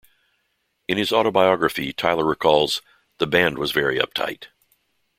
In 0.87 0.97
his 0.97 1.11
autobiography 1.13 1.93
Tyler 1.93 2.25
recalls, 2.25 2.81
"The 3.19 3.27
band 3.27 3.59
was 3.59 3.71
very 3.71 3.99
uptight. 3.99 4.47